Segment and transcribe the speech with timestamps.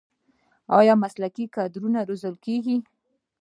[0.79, 2.75] آیا مسلکي کادرونه روزل کیږي؟